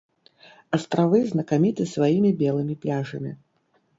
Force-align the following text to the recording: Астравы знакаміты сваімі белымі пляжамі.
Астравы 0.77 1.19
знакаміты 1.33 1.83
сваімі 1.93 2.31
белымі 2.41 2.79
пляжамі. 2.87 3.31